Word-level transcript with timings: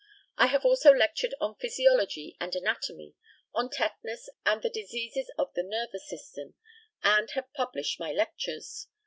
I 0.35 0.47
have 0.47 0.65
also 0.65 0.89
lectured 0.91 1.35
on 1.39 1.53
physiology 1.59 2.35
and 2.39 2.55
anatomy, 2.55 3.13
on 3.53 3.69
tetanus 3.69 4.29
and 4.47 4.59
the 4.63 4.69
diseases 4.71 5.29
of 5.37 5.53
the 5.53 5.61
nervous 5.61 6.09
system, 6.09 6.55
and 7.03 7.29
have 7.35 7.53
published 7.53 7.99
my 7.99 8.11
lectures. 8.11 8.87